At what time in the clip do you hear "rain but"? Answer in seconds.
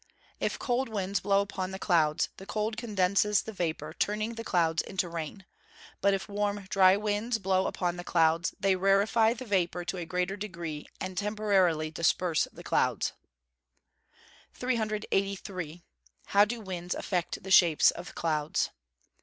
5.07-6.15